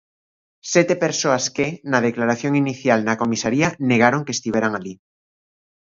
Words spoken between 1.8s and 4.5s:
na declaración inicial na comisaría, negaron que